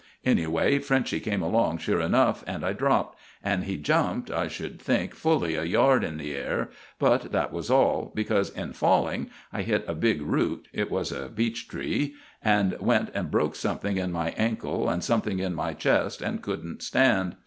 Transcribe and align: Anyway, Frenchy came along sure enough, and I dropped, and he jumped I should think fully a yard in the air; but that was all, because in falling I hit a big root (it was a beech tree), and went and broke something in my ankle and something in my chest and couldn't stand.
Anyway, 0.25 0.79
Frenchy 0.79 1.19
came 1.19 1.43
along 1.43 1.77
sure 1.77 2.01
enough, 2.01 2.43
and 2.47 2.65
I 2.65 2.73
dropped, 2.73 3.19
and 3.43 3.65
he 3.65 3.77
jumped 3.77 4.31
I 4.31 4.47
should 4.47 4.81
think 4.81 5.13
fully 5.13 5.53
a 5.53 5.63
yard 5.63 6.03
in 6.03 6.17
the 6.17 6.35
air; 6.35 6.71
but 6.97 7.31
that 7.31 7.53
was 7.53 7.69
all, 7.69 8.11
because 8.15 8.49
in 8.49 8.73
falling 8.73 9.29
I 9.53 9.61
hit 9.61 9.85
a 9.87 9.93
big 9.93 10.23
root 10.23 10.67
(it 10.73 10.89
was 10.89 11.11
a 11.11 11.29
beech 11.29 11.67
tree), 11.67 12.15
and 12.43 12.75
went 12.79 13.11
and 13.13 13.29
broke 13.29 13.53
something 13.55 13.97
in 13.97 14.11
my 14.11 14.31
ankle 14.37 14.89
and 14.89 15.03
something 15.03 15.37
in 15.37 15.53
my 15.53 15.73
chest 15.75 16.23
and 16.23 16.41
couldn't 16.41 16.81
stand. 16.81 17.35